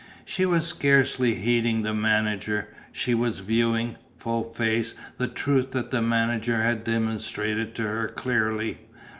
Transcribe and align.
She 0.25 0.47
was 0.47 0.65
scarcely 0.65 1.35
heeding 1.35 1.83
the 1.83 1.93
manager. 1.93 2.69
She 2.91 3.13
was 3.13 3.37
viewing, 3.37 3.97
full 4.17 4.43
face, 4.43 4.95
the 5.19 5.27
truth 5.27 5.69
that 5.73 5.91
the 5.91 6.01
manager 6.01 6.63
had 6.63 6.83
demonstrated 6.83 7.75
to 7.75 7.83
her 7.83 8.07
clearly. 8.07 8.79